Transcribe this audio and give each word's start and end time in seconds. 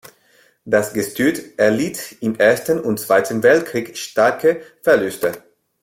Das 0.65 0.93
Gestüt 0.93 1.59
erlitt 1.59 2.15
im 2.21 2.35
Ersten 2.39 2.79
und 2.79 2.99
Zweiten 2.99 3.43
Weltkrieg 3.43 3.95
starke 3.95 4.63
Verluste. 4.81 5.43